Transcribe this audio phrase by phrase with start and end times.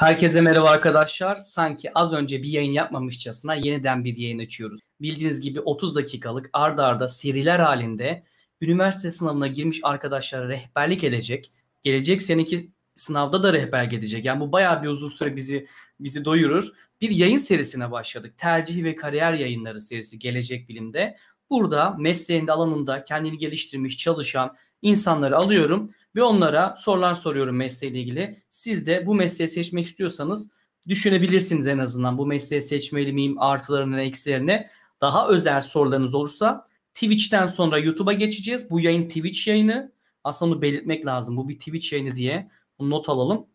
[0.00, 1.38] Herkese merhaba arkadaşlar.
[1.38, 4.80] Sanki az önce bir yayın yapmamışçasına yeniden bir yayın açıyoruz.
[5.00, 8.22] Bildiğiniz gibi 30 dakikalık ardarda arda seriler halinde
[8.60, 11.52] üniversite sınavına girmiş arkadaşlara rehberlik edecek.
[11.82, 14.24] Gelecek seneki sınavda da rehber gelecek.
[14.24, 15.66] Yani bu bayağı bir uzun süre bizi
[16.00, 16.68] bizi doyurur.
[17.00, 18.38] Bir yayın serisine başladık.
[18.38, 21.16] Tercih ve kariyer yayınları serisi Gelecek Bilim'de.
[21.50, 28.36] Burada mesleğinde alanında kendini geliştirmiş çalışan insanları alıyorum ve onlara sorular soruyorum mesleğiyle ilgili.
[28.50, 30.50] Siz de bu mesleği seçmek istiyorsanız
[30.88, 34.66] düşünebilirsiniz en azından bu mesleği seçmeli miyim artılarını eksilerini.
[35.00, 38.70] Daha özel sorularınız olursa Twitch'ten sonra YouTube'a geçeceğiz.
[38.70, 39.92] Bu yayın Twitch yayını.
[40.24, 41.36] Aslında onu belirtmek lazım.
[41.36, 42.50] Bu bir Twitch yayını diye.
[42.78, 43.46] Bunu not alalım.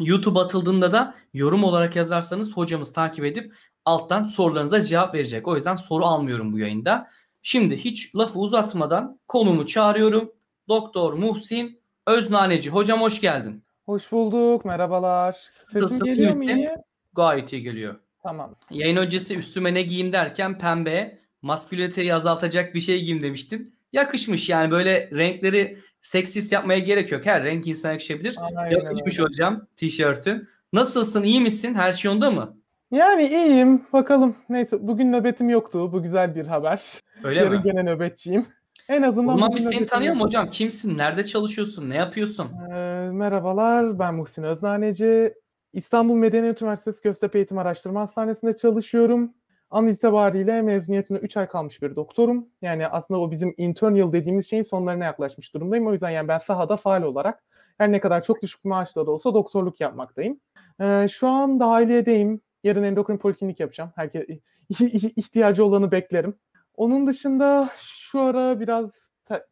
[0.00, 3.54] YouTube atıldığında da yorum olarak yazarsanız hocamız takip edip
[3.84, 5.48] alttan sorularınıza cevap verecek.
[5.48, 7.10] O yüzden soru almıyorum bu yayında.
[7.42, 10.32] Şimdi hiç lafı uzatmadan konumu çağırıyorum.
[10.68, 11.79] Doktor Muhsin
[12.10, 12.70] Öznaneci.
[12.70, 13.62] Hocam hoş geldin.
[13.86, 14.64] Hoş bulduk.
[14.64, 15.36] Merhabalar.
[15.72, 16.70] Sesim geliyor mu iyi?
[17.16, 17.94] Gayet iyi geliyor.
[18.22, 18.54] Tamam.
[18.70, 23.74] Yayın öncesi üstüme ne giyeyim derken pembe, masküliniteyi azaltacak bir şey giyeyim demiştin.
[23.92, 27.26] Yakışmış yani böyle renkleri seksist yapmaya gerek yok.
[27.26, 28.36] Her renk insana yakışabilir.
[28.56, 29.28] Aynen Yakışmış öyle.
[29.28, 30.48] hocam tişörtün.
[30.72, 31.22] Nasılsın?
[31.22, 31.74] iyi misin?
[31.74, 32.56] Her şey yolunda mı?
[32.90, 33.82] Yani iyiyim.
[33.92, 34.36] Bakalım.
[34.48, 35.92] Neyse bugün nöbetim yoktu.
[35.92, 36.82] Bu güzel bir haber.
[37.24, 37.62] Öyle Yarın mi?
[37.64, 38.46] gene nöbetçiyim.
[38.90, 40.50] En azından O zaman biz seni tanıyalım hocam.
[40.50, 40.98] Kimsin?
[40.98, 41.90] Nerede çalışıyorsun?
[41.90, 42.48] Ne yapıyorsun?
[42.72, 43.98] Ee, merhabalar.
[43.98, 45.34] Ben Muhsin Öznaneci.
[45.72, 49.34] İstanbul Medeniyet Üniversitesi Göztepe Eğitim Araştırma Hastanesi'nde çalışıyorum.
[49.70, 52.48] An itibariyle mezuniyetine 3 ay kalmış bir doktorum.
[52.62, 55.86] Yani aslında o bizim intern yıl dediğimiz şeyin sonlarına yaklaşmış durumdayım.
[55.86, 57.44] O yüzden yani ben sahada faal olarak
[57.78, 60.40] her ne kadar çok düşük maaşla da olsa doktorluk yapmaktayım.
[60.80, 62.40] Ee, şu an dahiliyedeyim.
[62.64, 63.90] Yarın endokrin poliklinik yapacağım.
[63.96, 64.26] Herkes
[65.16, 66.34] ihtiyacı olanı beklerim.
[66.80, 68.90] Onun dışında şu ara biraz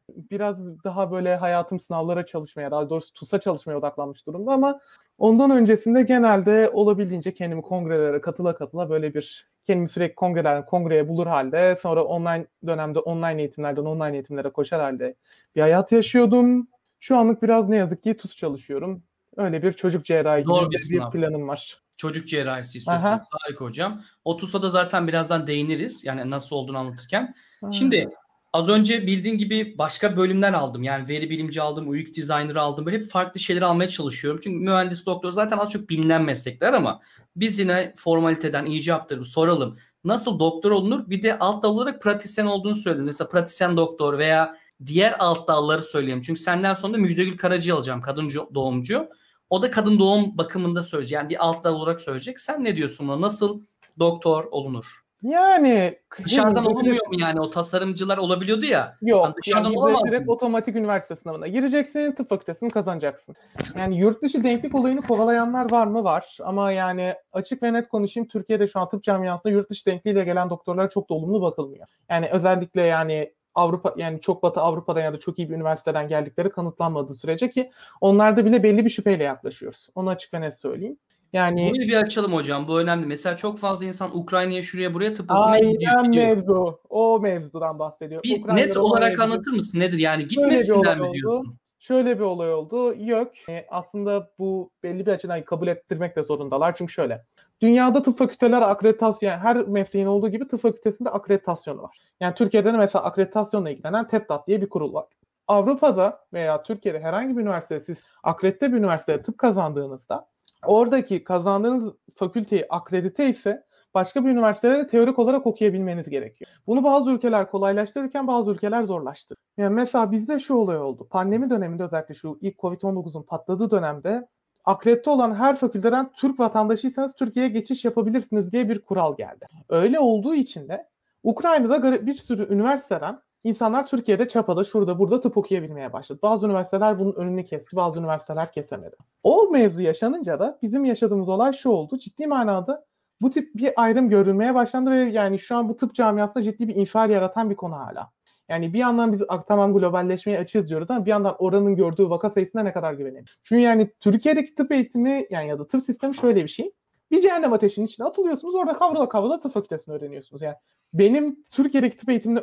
[0.08, 4.80] biraz daha böyle hayatım sınavlara çalışmaya, daha doğrusu TUS'a çalışmaya odaklanmış durumda ama
[5.18, 11.27] ondan öncesinde genelde olabildiğince kendimi kongrelere katıla katıla böyle bir kendimi sürekli kongrelerden kongreye bulur
[11.27, 15.14] halde sonra online dönemde online eğitimlerden online eğitimlere koşar halde
[15.56, 16.68] bir hayat yaşıyordum.
[17.00, 19.02] Şu anlık biraz ne yazık ki TUS çalışıyorum.
[19.36, 21.83] Öyle bir çocuk cerrahi Zor gibi bir bir, planım var.
[21.98, 23.20] Çocuk cerrahisi istiyorsunuz.
[23.31, 24.03] Harika hocam.
[24.25, 26.05] Otusa da zaten birazdan değiniriz.
[26.05, 27.35] Yani nasıl olduğunu anlatırken.
[27.61, 27.73] Ha.
[27.73, 28.09] Şimdi
[28.53, 30.83] az önce bildiğin gibi başka bölümler aldım.
[30.83, 32.86] Yani veri bilimci aldım, UX designer aldım.
[32.86, 34.41] Böyle hep farklı şeyleri almaya çalışıyorum.
[34.45, 37.01] Çünkü mühendis doktor zaten az çok bilinen meslekler ama
[37.36, 39.79] biz yine formaliteden icaptır soralım.
[40.05, 41.11] Nasıl doktor olunur?
[41.11, 43.07] Bir de alt dal olarak pratisyen olduğunu söylediniz.
[43.07, 46.23] Mesela pratisyen doktor veya diğer alt dalları söyleyelim.
[46.23, 48.03] Çünkü senden sonra da Müjdegül Karacı alacağım.
[48.03, 49.09] Kadın doğumcu.
[49.51, 51.17] O da kadın doğum bakımında söyleyecek.
[51.17, 52.41] Yani bir alt dal olarak söyleyecek.
[52.41, 53.20] Sen ne diyorsun buna?
[53.20, 53.61] Nasıl
[53.98, 54.85] doktor olunur?
[55.23, 57.41] Yani Dışarıdan olmuyor mu yani?
[57.41, 58.97] O tasarımcılar olabiliyordu ya.
[59.03, 59.25] Yok.
[59.25, 60.33] Hani dışarıdan yani olamaz direkt, direkt mı?
[60.33, 63.36] otomatik üniversite sınavına gireceksin, tıp fakültesini kazanacaksın.
[63.79, 66.05] Yani yurt dışı denklik olayını kovalayanlar var mı?
[66.05, 66.36] Var.
[66.45, 70.51] Ama yani açık ve net konuşayım Türkiye'de şu an tıp camiasında yurt dışı denkliğiyle gelen
[70.51, 71.86] doktorlara çok da olumlu bakılmıyor.
[72.11, 76.51] Yani özellikle yani Avrupa yani çok batı Avrupa'dan ya da çok iyi bir üniversiteden geldikleri
[76.51, 77.70] kanıtlanmadığı sürece ki
[78.01, 79.89] onlarda bile belli bir şüpheyle yaklaşıyoruz.
[79.95, 80.96] Onu açık ve net söyleyeyim.
[81.33, 82.68] Yani Bunu bir açalım hocam.
[82.68, 83.07] Bu önemli.
[83.07, 85.92] Mesela çok fazla insan Ukrayna'ya şuraya buraya tıp okumaya gidiyor.
[85.97, 86.80] aynen mevzu.
[86.89, 88.23] O mevzudan bahsediyor.
[88.23, 89.24] Bir Ukrayna, net olarak gidiyor.
[89.24, 89.80] anlatır mısın?
[89.80, 90.27] Nedir yani?
[90.27, 91.14] Gitmesinler mi oldu.
[91.14, 91.58] diyorsun?
[91.79, 92.95] Şöyle bir olay oldu.
[92.98, 93.33] Yok.
[93.48, 96.74] E, aslında bu belli bir açıdan kabul ettirmek de zorundalar.
[96.74, 97.24] Çünkü şöyle.
[97.61, 101.98] Dünyada tıp fakülteleri akreditasyon, yani her mesleğin olduğu gibi tıp fakültesinde akreditasyonu var.
[102.20, 105.07] Yani Türkiye'de de mesela akreditasyonla ilgilenen TEPTAT diye bir kurul var.
[105.48, 110.29] Avrupa'da veya Türkiye'de herhangi bir üniversitede siz akredite bir üniversitede tıp kazandığınızda
[110.67, 113.64] oradaki kazandığınız fakülteyi akredite ise
[113.95, 116.51] başka bir üniversitede de teorik olarak okuyabilmeniz gerekiyor.
[116.67, 119.39] Bunu bazı ülkeler kolaylaştırırken bazı ülkeler zorlaştırır.
[119.57, 121.08] Yani mesela bizde şu olay oldu.
[121.11, 124.29] Pandemi döneminde özellikle şu ilk Covid-19'un patladığı dönemde
[124.68, 129.46] akredite olan her fakülteden Türk vatandaşıysanız Türkiye'ye geçiş yapabilirsiniz diye bir kural geldi.
[129.69, 130.87] Öyle olduğu için de
[131.23, 136.19] Ukrayna'da bir sürü üniversiteden insanlar Türkiye'de çapada şurada burada tıp okuyabilmeye başladı.
[136.23, 138.97] Bazı üniversiteler bunun önünü kesti, bazı üniversiteler kesemedi.
[139.23, 141.99] O mevzu yaşanınca da bizim yaşadığımız olay şu oldu.
[141.99, 142.85] Ciddi manada
[143.20, 146.76] bu tip bir ayrım görülmeye başlandı ve yani şu an bu tıp camiasında ciddi bir
[146.76, 148.11] infial yaratan bir konu hala.
[148.49, 152.31] Yani bir yandan biz "Ah, tamam globalleşmeye açığız diyoruz ama bir yandan oranın gördüğü vaka
[152.31, 153.25] sayısına ne kadar güvenelim?
[153.43, 156.73] Çünkü yani Türkiye'deki tıp eğitimi yani ya da tıp sistemi şöyle bir şey.
[157.10, 160.43] Bir cehennem ateşinin içine atılıyorsunuz orada kavrula kavrula tıp fakültesini öğreniyorsunuz.
[160.43, 160.56] Yani
[160.94, 162.40] benim Türkiye'deki tıp eğitimini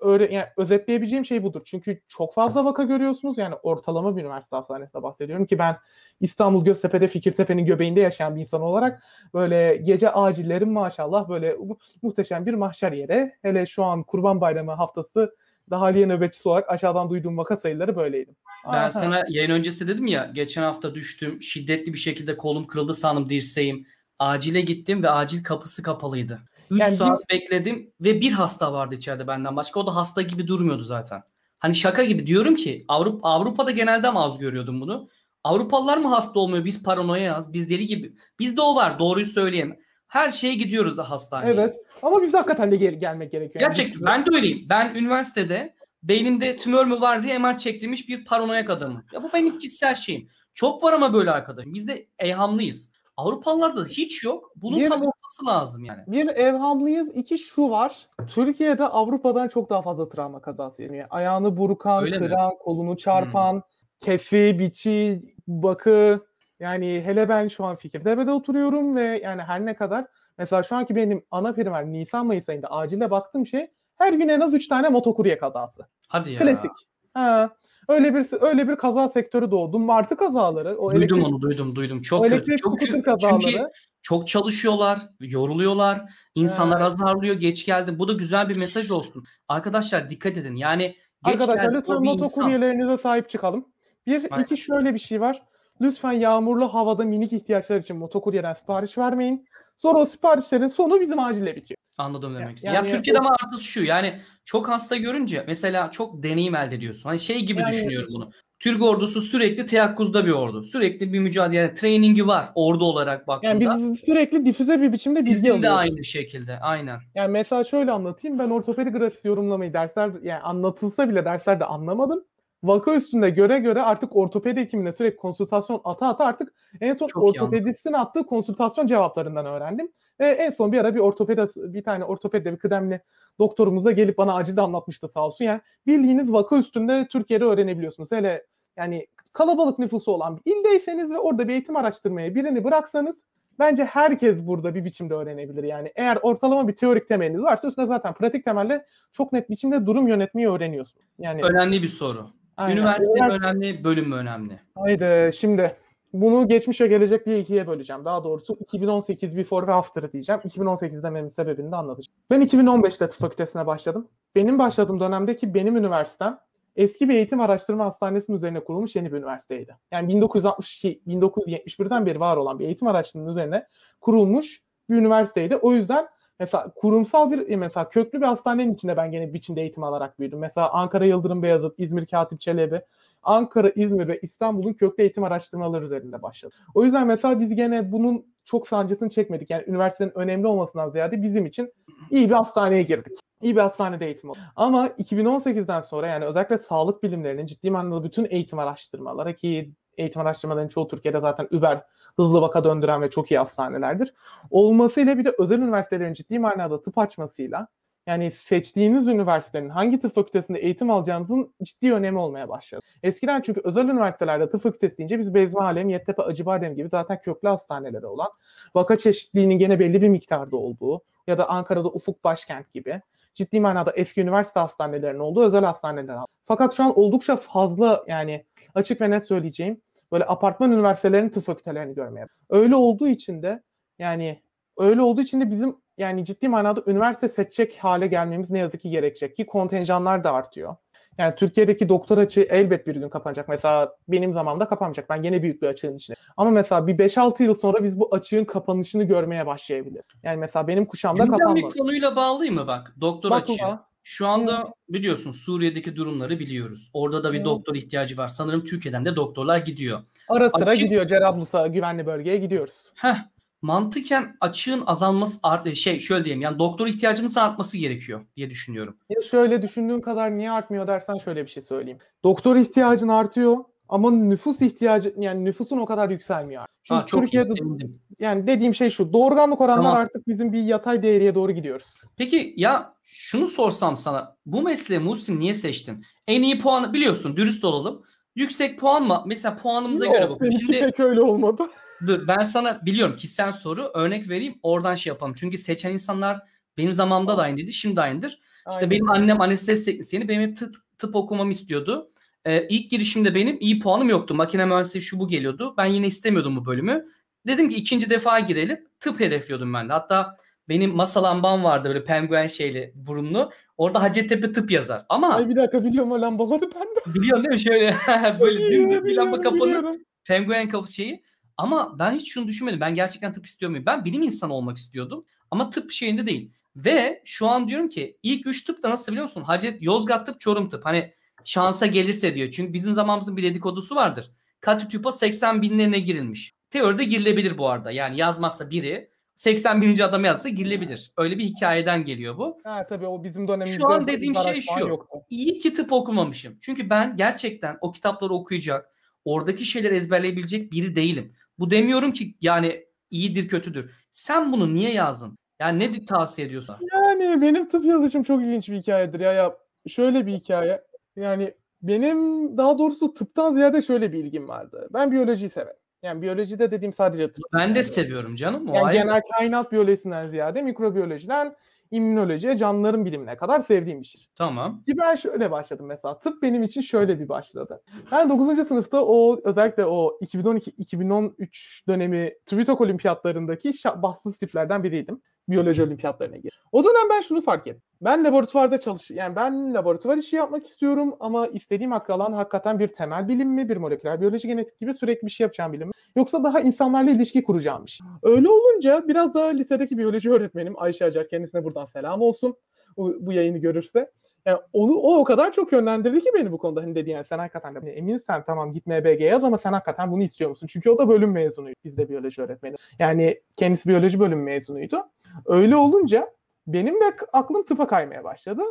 [0.00, 1.62] öğre- yani özetleyebileceğim şey budur.
[1.64, 3.38] Çünkü çok fazla vaka görüyorsunuz.
[3.38, 5.76] Yani ortalama bir üniversite hastanesinde bahsediyorum ki ben
[6.20, 9.02] İstanbul Göztepe'de Fikirtepe'nin göbeğinde yaşayan bir insan olarak
[9.34, 13.32] böyle gece acillerin maşallah böyle mu- muhteşem bir mahşer yeri.
[13.42, 15.34] Hele şu an Kurban Bayramı haftası
[15.70, 18.34] dahiliye nöbetçisi olarak aşağıdan duyduğum vaka sayıları böyleydi.
[18.66, 18.90] Ben Aha.
[18.90, 23.86] sana yayın öncesi dedim ya geçen hafta düştüm şiddetli bir şekilde kolum kırıldı sandım dirseğim.
[24.18, 26.40] Acile gittim ve acil kapısı kapalıydı.
[26.70, 27.34] 3 yani saat bir...
[27.34, 29.80] bekledim ve bir hasta vardı içeride benden başka.
[29.80, 31.22] O da hasta gibi durmuyordu zaten.
[31.58, 35.08] Hani şaka gibi diyorum ki Avrupa Avrupa'da genelde mi az görüyordum bunu.
[35.44, 36.64] Avrupalılar mı hasta olmuyor?
[36.64, 37.52] Biz paranoyayız.
[37.52, 38.14] Biz deli gibi.
[38.38, 38.98] Bizde o var.
[38.98, 39.78] Doğruyu söyleyeyim.
[40.14, 41.54] Her şeye gidiyoruz hastaneye.
[41.54, 41.76] Evet.
[42.02, 43.64] Ama biz hakikaten de gel- gelmek gerekiyor.
[43.64, 44.00] Gerçekten.
[44.00, 44.06] Yani.
[44.06, 44.66] Ben de öyleyim.
[44.68, 49.04] Ben üniversitede beynimde tümör mü var diye MR çektirmiş bir paranoyak adamım.
[49.12, 50.28] Ya bu benim kişisel şeyim.
[50.54, 51.74] Çok var ama böyle arkadaşım.
[51.74, 52.90] Biz de eyhamlıyız.
[53.16, 54.52] Avrupalılarda hiç yok.
[54.56, 56.02] Bunun bir, tam ortası lazım yani.
[56.06, 57.16] Bir evhamlıyız.
[57.16, 58.08] iki şu var.
[58.28, 62.58] Türkiye'de Avrupa'dan çok daha fazla travma kazası yani Ayağını burkan, Öyle kıran, mi?
[62.58, 63.62] kolunu çarpan, hmm.
[64.00, 66.20] kesi, biçi, bakı.
[66.64, 70.06] Yani hele ben şu an Fikirtepe'de oturuyorum ve yani her ne kadar
[70.38, 74.40] mesela şu anki benim ana primer Nisan Mayıs ayında acile baktığım şey her gün en
[74.40, 75.86] az 3 tane motokurye kazası.
[76.08, 76.40] Hadi ya.
[76.40, 76.70] Klasik.
[77.14, 77.50] Ha.
[77.88, 79.78] Öyle bir öyle bir kaza sektörü doğdu.
[79.78, 80.76] Martı kazaları.
[80.76, 82.02] O duydum elektrik, onu duydum duydum.
[82.02, 82.56] Çok kötü.
[82.56, 83.02] Çok kötü.
[83.02, 83.40] Kazaları.
[83.40, 83.66] Çünkü
[84.02, 86.02] çok çalışıyorlar, yoruluyorlar.
[86.34, 86.86] İnsanlar evet.
[86.86, 87.34] azarlıyor.
[87.34, 87.98] Geç geldi.
[87.98, 89.24] Bu da güzel bir mesaj olsun.
[89.48, 90.56] Arkadaşlar dikkat edin.
[90.56, 90.82] Yani
[91.24, 93.68] geç Arkadaşlar geldi, lütfen motokuryelerinize sahip çıkalım.
[94.06, 94.44] Bir, Aynen.
[94.44, 95.42] iki şöyle bir şey var.
[95.80, 99.46] Lütfen yağmurlu havada minik ihtiyaçlar için motokuryeden sipariş vermeyin.
[99.76, 101.78] Sonra o siparişlerin sonu bizim acile bitiyor.
[101.98, 102.74] Anladım demek istedim.
[102.74, 107.08] Yani, ya Türkiye'de ama artık şu yani çok hasta görünce mesela çok deneyim elde ediyorsun.
[107.08, 108.30] Hani şey gibi yani, düşünüyorum bunu.
[108.60, 110.64] Türk ordusu sürekli teyakkuzda bir ordu.
[110.64, 113.64] Sürekli bir mücadele, yani trainingi var ordu olarak baktığında.
[113.64, 116.98] Yani biz sürekli difüze bir biçimde bilgi Sizin de aynı şekilde, aynen.
[117.14, 118.38] Yani mesela şöyle anlatayım.
[118.38, 122.24] Ben ortopedi grafisi yorumlamayı dersler, yani anlatılsa bile derslerde anlamadım
[122.64, 127.22] vaka üstünde göre göre artık ortopedi hekimine sürekli konsültasyon ata ata artık en son Çok
[127.22, 129.92] ortopedistin attığı konsültasyon cevaplarından öğrendim.
[130.20, 133.00] Ve en son bir ara bir ortopedi bir tane ortopedi bir kıdemli
[133.38, 135.44] doktorumuz da gelip bana acilde anlatmıştı sağ olsun.
[135.44, 138.12] Yani bildiğiniz vaka üstünde Türkiye'de öğrenebiliyorsunuz.
[138.12, 138.46] Hele
[138.76, 143.16] yani kalabalık nüfusu olan bir ildeyseniz ve orada bir eğitim araştırmaya birini bıraksanız
[143.58, 145.64] bence herkes burada bir biçimde öğrenebilir.
[145.64, 150.08] Yani eğer ortalama bir teorik temeliniz varsa üstüne zaten pratik temelde çok net biçimde durum
[150.08, 151.06] yönetmeyi öğreniyorsunuz.
[151.18, 152.30] Yani önemli bir soru.
[152.56, 152.76] Aynen.
[152.76, 154.60] Üniversite mi önemli, bölüm mü önemli?
[154.74, 155.76] Haydi şimdi
[156.12, 158.04] bunu geçmiş ve gelecek diye ikiye böleceğim.
[158.04, 160.40] Daha doğrusu 2018 before ve after diyeceğim.
[160.44, 162.16] 2018 dememin sebebini de anlatacağım.
[162.30, 164.08] Ben 2015'te tıp fakültesine başladım.
[164.34, 166.38] Benim başladığım dönemdeki benim üniversitem
[166.76, 169.76] eski bir eğitim araştırma hastanesi üzerine kurulmuş yeni bir üniversiteydi.
[169.92, 173.66] Yani 1960 1971'den beri var olan bir eğitim araştırmanın üzerine
[174.00, 175.56] kurulmuş bir üniversiteydi.
[175.56, 176.06] O yüzden
[176.40, 180.38] mesela kurumsal bir e, mesela köklü bir hastanenin içinde ben gene biçimde eğitim alarak büyüdüm.
[180.38, 182.80] Mesela Ankara Yıldırım Beyazıt, İzmir Katip Çelebi,
[183.22, 186.54] Ankara, İzmir ve İstanbul'un köklü eğitim araştırmaları üzerinde başladı.
[186.74, 189.50] O yüzden mesela biz gene bunun çok sancısını çekmedik.
[189.50, 191.72] Yani üniversitenin önemli olmasından ziyade bizim için
[192.10, 193.18] iyi bir hastaneye girdik.
[193.42, 194.38] İyi bir hastanede eğitim oldu.
[194.56, 200.68] Ama 2018'den sonra yani özellikle sağlık bilimlerinin ciddi manada bütün eğitim araştırmaları ki eğitim araştırmalarının
[200.68, 201.82] çoğu Türkiye'de zaten über
[202.16, 204.14] hızlı vaka döndüren ve çok iyi hastanelerdir.
[204.50, 207.68] Olmasıyla bir de özel üniversitelerin ciddi manada tıp açmasıyla
[208.06, 212.82] yani seçtiğiniz üniversitenin hangi tıp fakültesinde eğitim alacağınızın ciddi önemi olmaya başladı.
[213.02, 217.48] Eskiden çünkü özel üniversitelerde tıp fakültesi deyince biz Bezmi Alem, Yeditepe, Acıbadem gibi zaten köklü
[217.48, 218.28] hastaneleri olan
[218.74, 223.00] vaka çeşitliliğinin gene belli bir miktarda olduğu ya da Ankara'da Ufuk Başkent gibi
[223.34, 226.16] ciddi manada eski üniversite hastanelerinin olduğu özel hastaneler.
[226.44, 228.44] Fakat şu an oldukça fazla yani
[228.74, 229.80] açık ve net söyleyeceğim
[230.14, 232.26] böyle apartman üniversitelerinin tıp fakültelerini görmeye.
[232.50, 233.62] Öyle olduğu için de
[233.98, 234.42] yani
[234.78, 238.90] öyle olduğu için de bizim yani ciddi manada üniversite seçecek hale gelmemiz ne yazık ki
[238.90, 240.76] gerekecek ki kontenjanlar da artıyor.
[241.18, 243.48] Yani Türkiye'deki doktor açığı elbet bir gün kapanacak.
[243.48, 245.10] Mesela benim zamanımda kapanacak.
[245.10, 246.16] Ben gene büyük bir açığın içinde.
[246.36, 250.02] Ama mesela bir 5-6 yıl sonra biz bu açığın kapanışını görmeye başlayabilir.
[250.22, 251.56] Yani mesela benim kuşağımda kapanmadı.
[251.56, 252.94] bir konuyla bağlıyım mı bak?
[253.00, 253.78] Doktor bak açığı.
[254.04, 254.68] Şu anda Hı.
[254.88, 256.90] biliyorsun Suriye'deki durumları biliyoruz.
[256.92, 257.44] Orada da bir Hı.
[257.44, 258.28] doktor ihtiyacı var.
[258.28, 260.02] Sanırım Türkiye'den de doktorlar gidiyor.
[260.28, 260.84] Ara sıra Açık...
[260.84, 262.90] gidiyor Cerablus'a güvenli bölgeye gidiyoruz.
[262.94, 263.16] Heh.
[263.62, 268.96] Mantıken açığın azalması art şey şöyle diyeyim yani doktor ihtiyacımız artması gerekiyor diye düşünüyorum.
[269.10, 271.98] Ya şöyle düşündüğün kadar niye artmıyor dersen şöyle bir şey söyleyeyim.
[272.24, 273.56] Doktor ihtiyacın artıyor
[273.88, 276.64] ama nüfus ihtiyacı yani nüfusun o kadar yükselmiyor.
[276.82, 279.96] Çünkü ha, çok Türkiye'de iyi, yani dediğim şey şu doğurganlık oranlar tamam.
[279.96, 281.96] artık bizim bir yatay değeriye doğru gidiyoruz.
[282.16, 286.06] Peki ya şunu sorsam sana bu mesleği Muhsin niye seçtin?
[286.28, 288.02] En iyi puanı biliyorsun dürüst olalım.
[288.36, 289.22] Yüksek puan mı?
[289.26, 290.50] Mesela puanımıza Yok, göre bakın.
[290.50, 291.70] Şimdi pek öyle olmadı.
[292.06, 295.34] Dur ben sana biliyorum kişisel soru örnek vereyim oradan şey yapalım.
[295.36, 296.40] Çünkü seçen insanlar
[296.78, 298.40] benim zamanımda da aynıydı şimdi aynıdır.
[298.64, 298.78] Aynen.
[298.78, 302.10] İşte benim annem anestezi teknisyeni benim hep tıp, tıp okumamı istiyordu.
[302.44, 304.34] Ee, ilk girişimde benim iyi puanım yoktu.
[304.34, 305.74] Makine mühendisliği şu bu geliyordu.
[305.76, 307.06] Ben yine istemiyordum bu bölümü.
[307.46, 308.84] Dedim ki ikinci defa girelim.
[309.00, 309.92] Tıp hedefliyordum ben de.
[309.92, 310.36] Hatta
[310.68, 313.50] Benim masa lambam vardı böyle penguen şeyli burunlu.
[313.76, 315.06] Orada Hacettepe tıp yazar.
[315.08, 317.14] Ama Ay bir dakika biliyorum o lambaları ben de.
[317.14, 317.60] biliyorsun değil mi?
[317.60, 317.94] Şöyle
[318.40, 320.00] böyle dümdüz bir lamba kapanır.
[320.24, 321.22] Penguen kapı şeyi.
[321.56, 322.80] Ama ben hiç şunu düşünmedim.
[322.80, 323.86] Ben gerçekten tıp istiyor muyum?
[323.86, 325.24] Ben bilim insanı olmak istiyordum.
[325.50, 326.50] Ama tıp şeyinde değil.
[326.76, 329.42] Ve şu an diyorum ki ilk üç tıp da nasıl biliyor musun?
[329.42, 330.84] Hacet, Yozgat tıp, Çorum tıp.
[330.84, 332.50] Hani şansa gelirse diyor.
[332.50, 334.30] Çünkü bizim zamanımızın bir dedikodusu vardır.
[334.60, 336.54] Katütüpa 80 binlerine girilmiş.
[336.70, 337.90] Teoride girilebilir bu arada.
[337.90, 341.12] Yani yazmazsa biri 80 bininci adam yazsa girilebilir.
[341.16, 342.58] Öyle bir hikayeden geliyor bu.
[342.64, 343.80] Ha tabii o bizim dönemimizde.
[343.80, 344.88] Şu an dediğim şey şu.
[344.88, 345.18] Yoktu.
[345.30, 346.58] İyi ki tıp okumamışım.
[346.60, 348.90] Çünkü ben gerçekten o kitapları okuyacak,
[349.24, 351.32] oradaki şeyleri ezberleyebilecek biri değilim.
[351.58, 353.90] Bu demiyorum ki yani iyidir kötüdür.
[354.10, 355.38] Sen bunu niye yazdın?
[355.60, 356.76] Yani ne tavsiye ediyorsun?
[356.92, 359.32] Yani benim tıp yazışım çok ilginç bir hikayedir ya.
[359.32, 359.56] ya
[359.88, 360.84] şöyle bir hikaye.
[361.16, 362.18] Yani benim
[362.56, 364.88] daha doğrusu tıptan ziyade şöyle bir ilgim vardı.
[364.92, 365.83] Ben biyolojiyi severim.
[366.04, 367.30] Yani biyolojide dediğim sadece.
[367.54, 368.68] Ben de seviyorum canım.
[368.68, 368.98] O Yani ayrı.
[369.02, 371.54] genel kainat biyolojisinden ziyade mikrobiyolojiden
[371.90, 374.20] immünolojiye, canlıların bilimine kadar sevdiğim bir şey.
[374.38, 374.82] Tamam.
[374.88, 376.18] Ki ben şöyle başladım mesela.
[376.18, 377.82] Tıp benim için şöyle bir başladı.
[378.12, 378.64] Ben 9.
[378.68, 385.20] sınıfta o özellikle o 2012-2013 dönemi TÜBİTAK olimpiyatlarındaki şa- bahtsız tiplerden biriydim.
[385.48, 386.60] Biyoloji olimpiyatlarına gir.
[386.72, 387.82] O dönem ben şunu fark ettim.
[388.00, 392.88] Ben laboratuvarda çalış yani ben laboratuvar işi yapmak istiyorum ama istediğim hakkı alan hakikaten bir
[392.88, 395.92] temel bilim mi, bir moleküler biyoloji genetik gibi sürekli bir şey yapacağım bilim mi?
[396.16, 398.06] Yoksa daha insanlarla ilişki kuracağım bir şey.
[398.22, 402.56] Öyle olunca biraz daha lisedeki biyoloji öğretmenim Ayşe Acar kendisine buradan selam olsun.
[402.96, 404.10] Bu, bu yayını görürse.
[404.46, 407.38] Yani onu o o kadar çok yönlendirdi ki beni bu konuda hani dedi yani sen
[407.38, 410.66] hakikaten de eminsen tamam git MBG yaz ama sen hakikaten bunu istiyor musun?
[410.66, 411.76] Çünkü o da bölüm mezunuydu.
[411.84, 412.76] Bizde biyoloji öğretmeni.
[412.98, 415.04] Yani kendisi biyoloji bölüm mezunuydu.
[415.46, 416.30] Öyle olunca
[416.66, 418.62] benim de aklım tıpa kaymaya başladı.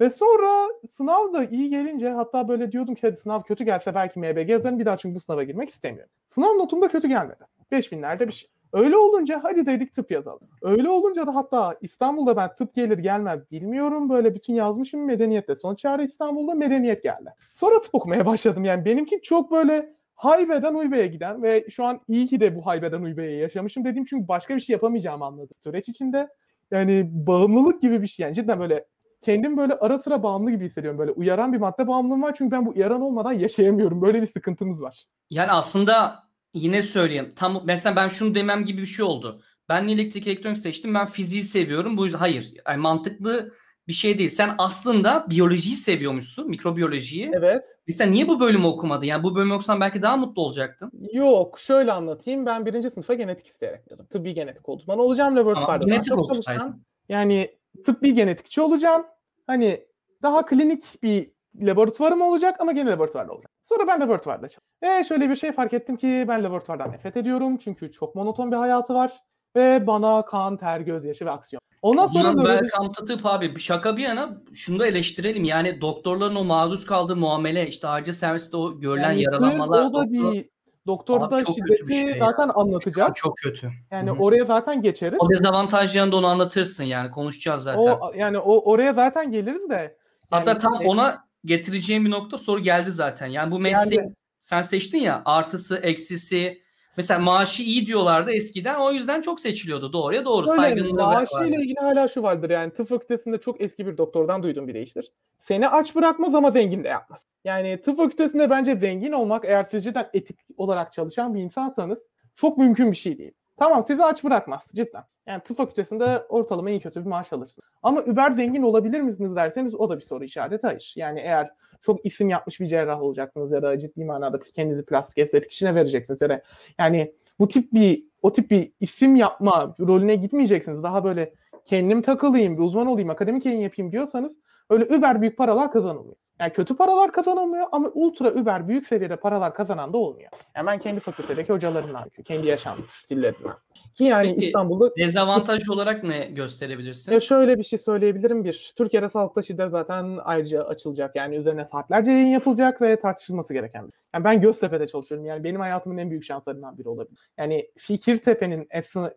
[0.00, 4.20] Ve sonra sınav da iyi gelince hatta böyle diyordum ki hadi sınav kötü gelse belki
[4.20, 6.10] MBG yazarım bir daha çünkü bu sınava girmek istemiyorum.
[6.28, 7.44] Sınav notum da kötü gelmedi.
[7.72, 8.50] 5000'lerde bir şey.
[8.72, 10.48] Öyle olunca hadi dedik tıp yazalım.
[10.62, 14.08] Öyle olunca da hatta İstanbul'da ben tıp gelir gelmez bilmiyorum.
[14.08, 15.56] Böyle bütün yazmışım medeniyetle.
[15.56, 17.34] Son çare İstanbul'da medeniyet geldi.
[17.54, 18.64] Sonra tıp okumaya başladım.
[18.64, 23.02] Yani benimki çok böyle haybeden uybeye giden ve şu an iyi ki de bu haybeden
[23.02, 26.28] uybeye yaşamışım dediğim çünkü başka bir şey yapamayacağımı anladım süreç içinde.
[26.70, 28.84] Yani bağımlılık gibi bir şey yani cidden böyle
[29.22, 30.98] kendim böyle ara sıra bağımlı gibi hissediyorum.
[30.98, 34.02] Böyle uyaran bir madde bağımlılığım var çünkü ben bu uyaran olmadan yaşayamıyorum.
[34.02, 35.04] Böyle bir sıkıntımız var.
[35.30, 36.24] Yani aslında
[36.54, 37.32] yine söyleyeyim.
[37.36, 39.42] Tam mesela ben şunu demem gibi bir şey oldu.
[39.68, 40.94] Ben niye elektrik elektronik seçtim?
[40.94, 41.96] Ben fiziği seviyorum.
[41.96, 42.52] Bu yüzden hayır.
[42.68, 43.52] Yani mantıklı
[43.88, 44.28] bir şey değil.
[44.28, 47.30] Sen aslında biyolojiyi seviyormuşsun, mikrobiyolojiyi.
[47.34, 47.64] Evet.
[47.86, 49.06] Mesela niye bu bölümü okumadın?
[49.06, 50.92] Yani bu bölümü okusan belki daha mutlu olacaktın.
[51.12, 52.46] Yok şöyle anlatayım.
[52.46, 54.06] Ben birinci sınıfa genetik isteyerek girdim.
[54.10, 55.86] Tıbbi genetik uzmanı olacağım laboratuvarda.
[55.86, 56.84] Daha genetik çalışacağım.
[57.08, 57.50] Yani
[57.86, 59.06] tıbbi genetikçi olacağım.
[59.46, 59.86] Hani
[60.22, 63.50] daha klinik bir laboratuvarım olacak ama gene laboratuvarda olacak.
[63.62, 64.64] Sonra ben laboratuvarda çalıştım.
[64.82, 67.56] Ve şöyle bir şey fark ettim ki ben laboratuvardan nefret ediyorum.
[67.56, 69.12] Çünkü çok monoton bir hayatı var.
[69.56, 71.60] Ve bana kan, ter, gözyaşı ve aksiyon.
[71.82, 73.58] Ondan sonra Ulan nöroloji- Welcome to tıp abi.
[73.60, 75.44] Şaka bir yana şunu da eleştirelim.
[75.44, 79.84] Yani doktorların o maruz kaldığı muamele, işte acil serviste o görülen Yani yaralanmalar.
[79.84, 80.48] o da doktor- değil.
[80.86, 82.16] Doktorda Abi çok şiddeti şey ya.
[82.18, 83.12] zaten anlatacağız.
[83.16, 83.70] Çok kötü.
[83.90, 84.18] Yani Hı hı.
[84.18, 85.18] oraya zaten geçeriz.
[85.20, 87.10] O dezavantajlarını da onu anlatırsın yani.
[87.10, 87.80] Konuşacağız zaten.
[87.80, 89.96] O yani o oraya zaten geliriz de.
[90.30, 93.26] Hatta yani tam şey- ona getireceğim bir nokta soru geldi zaten.
[93.26, 96.62] Yani bu mesleği Yani- sen seçtin ya artısı eksisi
[96.96, 101.78] mesela maaşı iyi diyorlardı eskiden o yüzden çok seçiliyordu doğruya doğru Öyle, saygınlığı maaşıyla ilgili
[101.78, 105.12] hala şu vardır yani tıp fakültesinde çok eski bir doktordan duyduğum bir değiştir.
[105.40, 107.26] Seni aç bırakmaz ama zengin de yapmaz.
[107.44, 111.98] Yani tıp fakültesinde bence zengin olmak eğer siz cidden etik olarak çalışan bir insansanız
[112.34, 113.32] çok mümkün bir şey değil.
[113.58, 115.04] Tamam sizi aç bırakmaz cidden.
[115.26, 117.68] Yani tıp fakültesinde ortalama iyi kötü bir maaş alırsınız.
[117.82, 120.94] Ama über zengin olabilir misiniz derseniz o da bir soru işareti hayır.
[120.96, 121.50] Yani eğer
[121.82, 126.20] çok isim yapmış bir cerrah olacaksınız ya da ciddi manada kendinizi plastik estetik işine vereceksiniz
[126.20, 126.42] ya da
[126.78, 130.82] yani bu tip bir o tip bir isim yapma rolüne gitmeyeceksiniz.
[130.82, 131.34] Daha böyle
[131.64, 134.38] kendim takılayım, bir uzman olayım, akademik yayın yapayım diyorsanız
[134.70, 136.16] öyle über büyük paralar kazanılmıyor.
[136.40, 140.30] Yani kötü paralar kazanılmıyor ama ultra über büyük seviyede paralar kazanan da olmuyor.
[140.56, 143.52] Yani ben kendi fakültedeki hocalarımdan, kendi yaşam stillerinden.
[143.94, 147.12] Ki yani Peki, İstanbul'da Dezavantaj olarak ne gösterebilirsin?
[147.12, 148.44] ya şöyle bir şey söyleyebilirim.
[148.44, 151.16] Bir, Türkiye'de sağlıkta şiddet zaten ayrıca açılacak.
[151.16, 153.92] Yani üzerine saatlerce yayın yapılacak ve tartışılması gereken bir.
[154.14, 155.26] Yani ben Göztepe'de çalışıyorum.
[155.26, 157.30] Yani benim hayatımın en büyük şanslarından biri olabilir.
[157.38, 158.68] Yani Fikirtepe'nin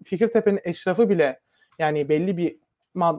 [0.04, 1.40] Fikirtepe'nin eşrafı bile
[1.80, 2.58] yani belli bir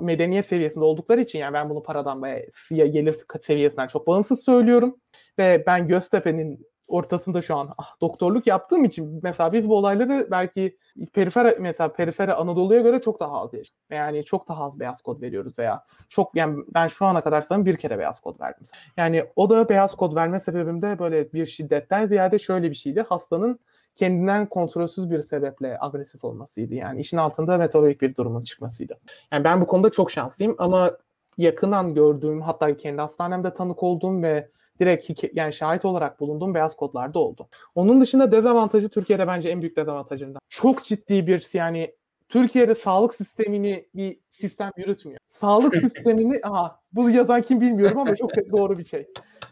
[0.01, 4.97] medeniyet seviyesinde oldukları için yani ben bunu paradan veya gelir seviyesinden çok bağımsız söylüyorum.
[5.39, 10.77] Ve ben Göztepe'nin ortasında şu an ah, doktorluk yaptığım için mesela biz bu olayları belki
[11.13, 13.85] perifer mesela perifer Anadolu'ya göre çok daha az yaşıyoruz.
[13.91, 17.67] Yani çok daha az beyaz kod veriyoruz veya çok yani ben şu ana kadar sanırım
[17.67, 18.65] bir kere beyaz kod verdim.
[18.97, 23.01] Yani o da beyaz kod verme sebebim de böyle bir şiddetten ziyade şöyle bir şeydi.
[23.09, 23.59] Hastanın
[23.97, 26.75] kendinden kontrolsüz bir sebeple agresif olmasıydı.
[26.75, 28.99] Yani işin altında metabolik bir durumun çıkmasıydı.
[29.33, 30.91] Yani ben bu konuda çok şanslıyım ama
[31.39, 34.51] yakından gördüğüm hatta kendi hastanemde tanık olduğum ve
[34.81, 37.49] direkt yani şahit olarak bulunduğum beyaz kodlarda oldu.
[37.75, 40.41] Onun dışında dezavantajı Türkiye'de bence en büyük dezavantajından.
[40.49, 41.95] Çok ciddi bir yani
[42.29, 45.19] Türkiye'de sağlık sistemini bir sistem yürütmüyor.
[45.29, 49.07] Sağlık sistemini aha bu yazan kim bilmiyorum ama çok doğru bir şey.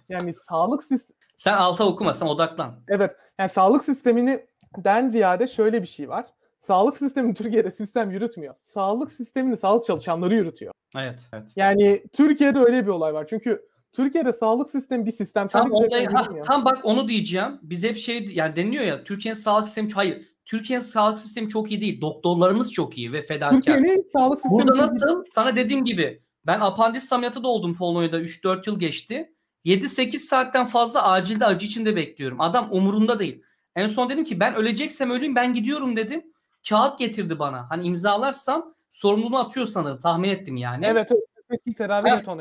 [0.08, 2.74] Yani sağlık sistemi sen alta okuma, sen odaklan.
[2.88, 3.16] Evet.
[3.38, 6.26] Yani sağlık sistemini den ziyade şöyle bir şey var.
[6.60, 8.54] Sağlık sistemi Türkiye'de sistem yürütmüyor.
[8.74, 10.72] Sağlık sistemini sağlık çalışanları yürütüyor.
[10.96, 11.52] Evet, evet.
[11.56, 13.26] Yani Türkiye'de öyle bir olay var.
[13.30, 15.46] Çünkü Türkiye'de sağlık sistemi bir sistem.
[15.46, 17.58] Tam, olay, ha, tam bak onu diyeceğim.
[17.62, 20.28] Biz hep şey yani deniliyor ya Türkiye'nin sağlık sistemi hayır.
[20.44, 22.00] Türkiye'nin sağlık sistemi çok iyi değil.
[22.00, 23.56] Doktorlarımız çok iyi ve fedakar.
[23.56, 25.24] Türkiye'nin sağlık sistemi Burada nasıl?
[25.24, 29.32] Sana dediğim gibi ben apandis ameliyatı da oldum Polonya'da 3-4 yıl geçti.
[29.64, 32.40] 7-8 saatten fazla acilde acı içinde bekliyorum.
[32.40, 33.42] Adam umurunda değil.
[33.76, 36.24] En son dedim ki ben öleceksem öleyim ben gidiyorum dedim.
[36.68, 37.70] Kağıt getirdi bana.
[37.70, 40.00] Hani imzalarsam sorumluluğunu atıyor sanırım.
[40.00, 40.86] Tahmin ettim yani.
[40.86, 41.08] Evet.
[41.10, 41.22] evet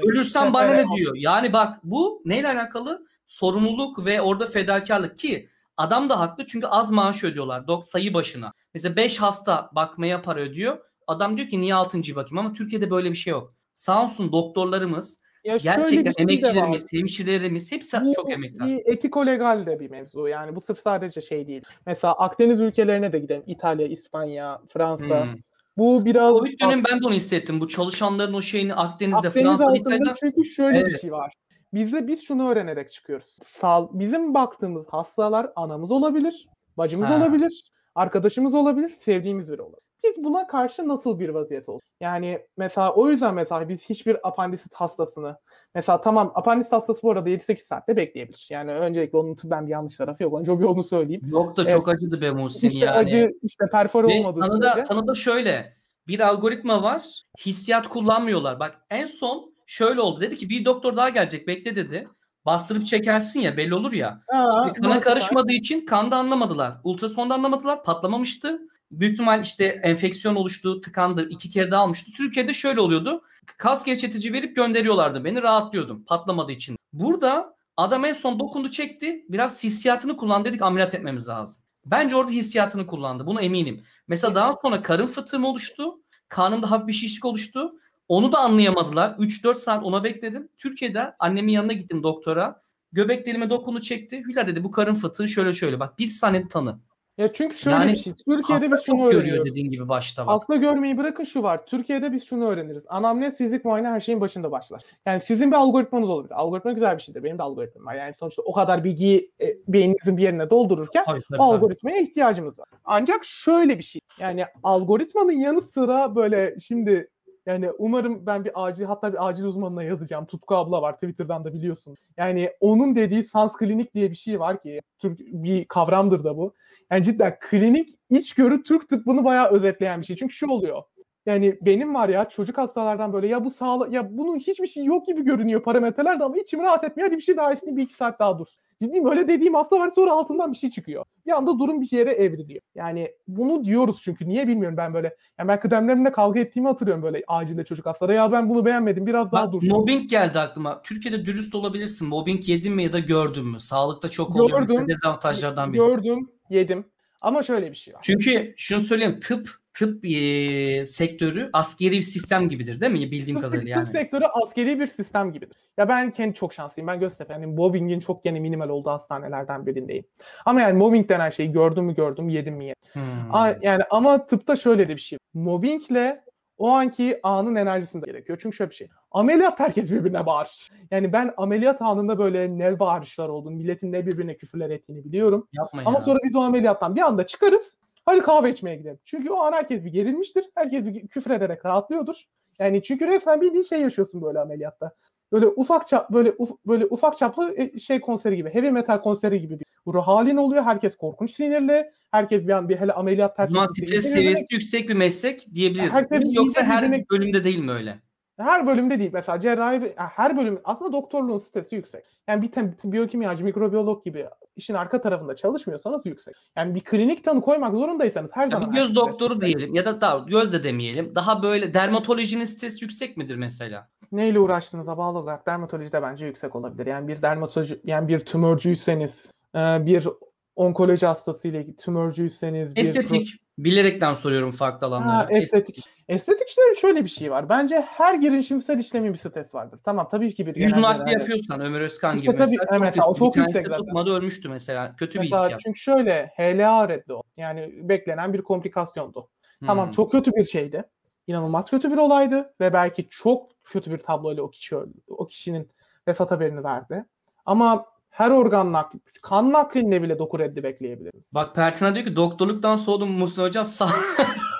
[0.04, 1.16] ölürsem bana ne diyor?
[1.16, 3.08] Yani bak bu neyle alakalı?
[3.28, 8.54] Sorumluluk ve orada fedakarlık ki adam da haklı çünkü az maaş ödüyorlar dok sayı başına.
[8.74, 10.78] Mesela 5 hasta bakmaya para ödüyor.
[11.08, 13.54] Adam diyor ki niye 6.'yı bakayım ama Türkiye'de böyle bir şey yok.
[13.76, 18.66] Sağ olsun doktorlarımız ya Gerçekten şey emekçilerimiz, hemşirelerimiz hepsi bu, çok emekli.
[18.66, 20.28] Bir etiko-legal de bir mevzu.
[20.28, 21.62] Yani bu sırf sadece şey değil.
[21.86, 23.44] Mesela Akdeniz ülkelerine de gidelim.
[23.48, 25.26] İtalya, İspanya, Fransa.
[25.26, 25.36] Hmm.
[25.78, 26.30] Bu biraz...
[26.30, 27.60] Covid dönemi ben de onu hissettim.
[27.60, 30.14] Bu çalışanların o şeyini Akdeniz'de, Akdeniz Fransa'da, İtalya'da...
[30.20, 30.92] Çünkü şöyle evet.
[30.92, 31.34] bir şey var.
[31.74, 33.38] Bizde biz şunu öğrenerek çıkıyoruz.
[33.60, 36.48] Sağ, bizim baktığımız hastalar anamız olabilir,
[36.78, 37.18] bacımız ha.
[37.18, 41.82] olabilir, arkadaşımız olabilir, sevdiğimiz biri olabilir biz buna karşı nasıl bir vaziyet olur?
[42.00, 45.38] Yani mesela o yüzden mesela biz hiçbir apandisit hastasını
[45.76, 48.48] mesela tamam apandisit hastası bu arada 7-8 saatte bekleyebilir.
[48.52, 50.40] Yani öncelikle onun tıbben bir yanlış tarafı yok.
[50.40, 51.22] Önce bir onu söyleyeyim.
[51.32, 51.98] Yok da çok evet.
[51.98, 52.98] acıdı be Muhsin işte yani.
[52.98, 54.84] acı işte perfor olmadığı tanıda, sürece.
[54.84, 55.78] Tanıda şöyle
[56.08, 57.22] bir algoritma var.
[57.46, 58.60] Hissiyat kullanmıyorlar.
[58.60, 60.22] Bak en son şöyle oldu.
[60.22, 62.08] Dedi ki bir doktor daha gelecek bekle dedi.
[62.46, 64.22] Bastırıp çekersin ya belli olur ya.
[64.28, 66.78] Aa, Şimdi kana karışmadığı için kanda anlamadılar.
[66.84, 67.84] Ultrasonda anlamadılar.
[67.84, 68.62] Patlamamıştı
[68.92, 72.12] büyük ihtimal işte enfeksiyon oluştu, tıkandı, iki kere daha almıştı.
[72.18, 73.22] Türkiye'de şöyle oluyordu.
[73.58, 75.42] Kas gevşetici verip gönderiyorlardı beni.
[75.42, 76.78] Rahatlıyordum patlamadığı için.
[76.94, 79.26] Burada adam en son dokundu çekti.
[79.30, 81.62] Biraz hissiyatını kullan dedik ameliyat etmemiz lazım.
[81.86, 83.26] Bence orada hissiyatını kullandı.
[83.28, 83.84] Bunu eminim.
[84.08, 86.02] Mesela daha sonra karın fıtığım oluştu.
[86.30, 87.74] Karnımda hafif bir şişlik oluştu.
[88.08, 89.10] Onu da anlayamadılar.
[89.10, 90.50] 3-4 saat ona bekledim.
[90.58, 92.62] Türkiye'de annemin yanına gittim doktora.
[92.92, 94.24] Göbeklerime dokunu çekti.
[94.28, 95.80] Hülya dedi bu karın fıtığı şöyle şöyle.
[95.80, 96.80] Bak bir saniye tanı.
[97.22, 98.14] Ya çünkü şöyle yani, bir şey.
[98.14, 99.52] Türkiye'de biz şunu öğreniyoruz.
[99.52, 100.42] dediğin gibi başta bak.
[100.50, 101.66] Görmeyi bırakın şu var.
[101.66, 102.84] Türkiye'de biz şunu öğreniriz.
[102.88, 104.82] Anamnez, fizik muayene her şeyin başında başlar.
[105.06, 106.34] Yani sizin bir algoritmanız olabilir.
[106.40, 107.24] Algoritma güzel bir şeydir.
[107.24, 107.96] Benim de algoritmam var.
[107.96, 112.04] Yani sonuçta o kadar bilgiyi e, beyninizin bir yerine doldururken tabii, tabii, algoritmaya tabii.
[112.04, 112.68] ihtiyacımız var.
[112.86, 114.02] Ancak şöyle bir şey.
[114.20, 117.10] Yani algoritmanın yanı sıra böyle şimdi
[117.46, 120.26] yani umarım ben bir acil hatta bir acil uzmanına yazacağım.
[120.26, 121.96] Tutku abla var Twitter'dan da biliyorsun.
[122.18, 126.54] Yani onun dediği sans klinik diye bir şey var ki Türk bir kavramdır da bu.
[126.92, 130.16] Yani cidden klinik içgörü Türk tıbbını bayağı özetleyen bir şey.
[130.16, 130.84] Çünkü şu oluyor.
[131.26, 135.08] Yani benim var ya çocuk hastalardan böyle ya bu sağla ya bunun hiçbir şey yok
[135.08, 137.10] gibi görünüyor parametrelerde ama içim rahat etmiyor.
[137.10, 138.48] Hadi bir şey daha isteyeyim bir iki saat daha dur.
[138.82, 141.06] Ciddiyim öyle dediğim hasta var sonra altından bir şey çıkıyor.
[141.26, 142.62] Bir anda durum bir yere evriliyor.
[142.76, 145.16] Yani bunu diyoruz çünkü niye bilmiyorum ben böyle.
[145.40, 148.14] Yani ben kıdemlerimle kavga ettiğimi hatırlıyorum böyle acilde çocuk hastalara.
[148.14, 149.64] Ya ben bunu beğenmedim biraz daha dur.
[149.64, 150.82] Mobbing geldi aklıma.
[150.82, 152.08] Türkiye'de dürüst olabilirsin.
[152.08, 153.60] Mobbing yedin mi ya da gördün mü?
[153.60, 154.60] Sağlıkta çok oluyor.
[154.60, 154.88] Gördüm.
[154.88, 155.90] Dezavantajlardan birisi.
[155.90, 156.86] Gördüm, yedim.
[157.22, 158.02] Ama şöyle bir şey var.
[158.04, 163.50] Çünkü şunu söyleyeyim tıp tıp e, sektörü askeri bir sistem gibidir değil mi bildiğim tıp,
[163.50, 163.86] kadarıyla yani.
[163.86, 165.58] Tıp sektörü askeri bir sistem gibidir.
[165.78, 166.88] Ya ben kendi çok şanslıyım.
[166.88, 170.06] Ben Göztepe yani mobbingin çok yeni minimal olduğu hastanelerden birindeyim.
[170.46, 172.82] Ama yani mobbing denen şeyi gördüm mü gördüm, yedim mi yedim.
[172.94, 173.62] Hmm.
[173.62, 175.20] yani ama tıpta şöyle de bir şey.
[175.34, 176.24] Mobbingle
[176.58, 178.40] o anki anın enerjisinde gerekiyor.
[178.42, 178.88] Çünkü şöyle bir şey.
[179.12, 180.70] Ameliyat herkes birbirine bağırır.
[180.92, 185.48] Yani ben ameliyat anında böyle ne bağırışlar olduğunu, milletin ne birbirine küfürler ettiğini biliyorum.
[185.54, 186.06] Yapma Ama ya.
[186.06, 187.81] sonra biz o ameliyattan bir anda çıkarız.
[188.06, 189.00] Hadi kahve içmeye gidelim.
[189.06, 190.46] Çünkü o an herkes bir gerilmiştir.
[190.56, 192.26] Herkes bir küfür ederek rahatlıyordur.
[192.60, 194.92] Yani çünkü resmen bildiğin şey yaşıyorsun böyle ameliyatta.
[195.32, 199.42] Böyle ufak çap böyle uf, böyle ufak çaplı e, şey konseri gibi, heavy metal konseri
[199.42, 200.64] gibi bir ruh halin oluyor.
[200.64, 201.92] Herkes korkunç sinirli.
[202.12, 205.94] Herkes bir an bir hele ameliyat tercih Zaman stres seviyesi yüksek bir meslek diyebiliriz.
[205.94, 207.06] Herkes Yoksa her birbirine...
[207.12, 208.00] bölümde değil mi öyle?
[208.38, 209.10] Her bölümde değil.
[209.14, 212.06] Mesela cerrahi her bölüm aslında doktorluğun stresi yüksek.
[212.28, 212.52] Yani bir
[212.92, 216.36] biyokimyacı, mikrobiyolog gibi işin arka tarafında çalışmıyorsanız yüksek.
[216.56, 219.58] Yani bir klinik tanı koymak zorundaysanız her Ya zaman bir göz doktoru yüksek.
[219.58, 221.16] diyelim ya da daha göz de demeyelim.
[221.16, 223.88] Daha böyle dermatolojinin stres yüksek midir mesela?
[224.12, 226.86] Neyle uğraştığınıza bağlı olarak dermatolojide bence yüksek olabilir.
[226.86, 230.08] Yani bir dermatoloji yani bir tümörcüyseniz, bir
[230.56, 233.42] onkoloji hastasıyla ilgili tümörcüyseniz, bir Estetik.
[233.58, 235.34] Bilerekten soruyorum farklı Ha, alanları.
[235.34, 235.90] estetik.
[236.08, 237.50] Estetik işlerin şöyle bir şey var.
[237.50, 239.80] Bence her girişimsel işlemin bir stres vardır.
[239.86, 243.06] Tamam tabii ki bir Yüz nakli yapıyorsan Ömer Özkan İşte gibi tabii, mesela evet, çok,
[243.08, 243.20] o riskli.
[243.20, 244.96] çok bir tanesi tutmadı ölmüştü mesela.
[244.96, 245.60] Kötü bir Mesela hissiyat.
[245.66, 247.22] çünkü şöyle HLA reddi o.
[247.38, 249.28] Yani beklenen bir komplikasyondu.
[249.66, 249.92] Tamam Hmm.
[249.92, 250.84] çok kötü bir şeydi.
[251.28, 254.94] İnanılmaz kötü bir olaydı ve belki çok kötü bir tabloyla o kişi öldü.
[255.08, 255.72] O kişinin
[256.08, 257.06] vefat haberini verdi.
[257.46, 261.34] Ama her organ nakli, kan naklinle bile doku reddi bekleyebilirsiniz.
[261.34, 263.86] Bak Pertina diyor ki doktorluktan soğudum Muhsin Hocam sağ.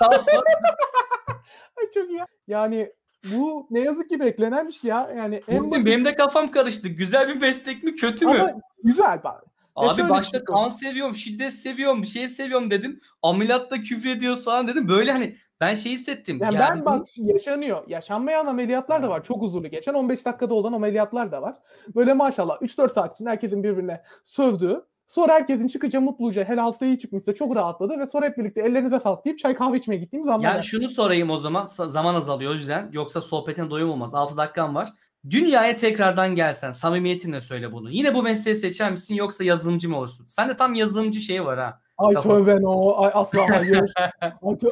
[1.78, 2.18] Ay çok iyi.
[2.18, 2.26] ya.
[2.48, 2.92] Yani
[3.24, 5.10] bu ne yazık ki beklenen bir şey ya.
[5.16, 6.88] Yani en Muhsin basit benim de kafam karıştı.
[6.88, 8.32] Güzel bir meslek mi kötü mü?
[8.32, 8.50] ama
[8.84, 9.44] güzel bari.
[9.76, 13.02] Abi şöyle başta şey kan seviyorum, şiddet seviyorum, bir şey seviyorum dedin.
[13.22, 14.88] Ameliyatta küfür ediyoruz falan dedim.
[14.88, 16.38] Böyle hani ben şey hissettim.
[16.40, 17.82] Yani geldim- ben bak yaşanıyor.
[17.86, 19.24] Yaşanmayan ameliyatlar da var.
[19.24, 21.56] Çok huzurlu geçen 15 dakikada olan ameliyatlar da var.
[21.94, 24.82] Böyle maşallah 3-4 saat için herkesin birbirine sövdüğü.
[25.06, 29.00] Sonra herkesin çıkınca mutluca hele hasta iyi çıkmışsa çok rahatladı ve sonra hep birlikte ellerinize
[29.00, 30.54] sağlık deyip çay kahve içmeye gittiğimiz anlar.
[30.54, 31.66] Yani şunu sorayım o zaman.
[31.66, 32.90] Zaman azalıyor o yüzden.
[32.92, 34.14] Yoksa sohbetine doyum olmaz.
[34.14, 34.88] 6 dakikam var.
[35.30, 37.90] Dünyaya tekrardan gelsen samimiyetinle söyle bunu.
[37.90, 40.26] Yine bu mesleği seçer misin yoksa yazılımcı mı olursun?
[40.28, 41.80] Sende tam yazılımcı şeyi var ha.
[42.02, 43.02] Ay kafa- tövbe no.
[43.02, 43.92] Ay asla hayır.